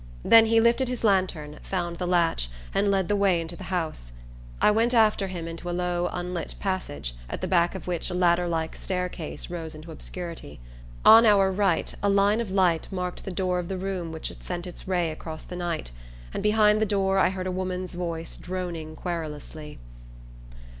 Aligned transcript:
Then 0.23 0.47
he 0.47 0.59
lifted 0.59 0.87
his 0.87 1.03
lantern, 1.03 1.59
found 1.61 1.97
the 1.97 2.07
latch, 2.07 2.49
and 2.73 2.89
led 2.89 3.07
the 3.07 3.15
way 3.15 3.39
into 3.39 3.55
the 3.55 3.65
house. 3.65 4.11
I 4.59 4.71
went 4.71 4.95
after 4.95 5.27
him 5.27 5.47
into 5.47 5.69
a 5.69 5.77
low 5.77 6.09
unlit 6.11 6.55
passage, 6.59 7.13
at 7.29 7.41
the 7.41 7.47
back 7.47 7.75
of 7.75 7.85
which 7.85 8.09
a 8.09 8.15
ladder 8.15 8.47
like 8.47 8.75
staircase 8.75 9.51
rose 9.51 9.75
into 9.75 9.91
obscurity. 9.91 10.59
On 11.05 11.23
our 11.27 11.51
right 11.51 11.93
a 12.01 12.09
line 12.09 12.41
of 12.41 12.49
light 12.49 12.87
marked 12.91 13.25
the 13.25 13.29
door 13.31 13.59
of 13.59 13.67
the 13.67 13.77
room 13.77 14.11
which 14.11 14.29
had 14.29 14.41
sent 14.41 14.65
its 14.65 14.87
ray 14.87 15.11
across 15.11 15.43
the 15.43 15.55
night; 15.55 15.91
and 16.33 16.41
behind 16.41 16.81
the 16.81 16.87
door 16.87 17.19
I 17.19 17.29
heard 17.29 17.45
a 17.45 17.51
woman's 17.51 17.93
voice 17.93 18.37
droning 18.37 18.95
querulously. 18.95 19.77